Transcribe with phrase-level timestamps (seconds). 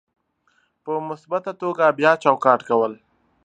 [0.83, 2.93] په مثبته توګه بیا چوکاټ کول: